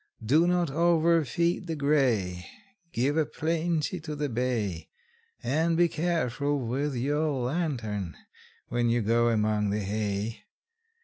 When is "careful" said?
5.89-6.57